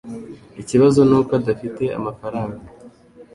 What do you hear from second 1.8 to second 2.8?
amafaranga.